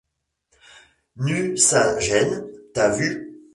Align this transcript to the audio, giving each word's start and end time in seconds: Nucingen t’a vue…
Nucingen 1.23 2.29
t’a 2.73 2.89
vue… 2.89 3.37